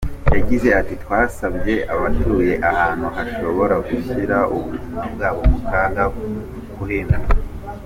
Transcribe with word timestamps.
Yagize 0.35 0.67
ati 0.79 0.93
“Twasabye 1.03 1.73
abatuye 1.93 2.53
ahantu 2.69 3.05
hashobora 3.15 3.75
gushyira 3.87 4.37
ubuzima 4.55 5.01
bwabo 5.13 5.41
mu 5.51 5.59
kaga 5.69 6.05
kuhimuka. 6.75 7.35